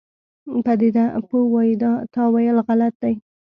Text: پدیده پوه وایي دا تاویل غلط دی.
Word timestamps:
پدیده 0.65 1.05
پوه 1.27 1.45
وایي 1.53 1.75
دا 1.83 1.91
تاویل 2.15 2.57
غلط 2.67 2.93
دی. 3.03 3.15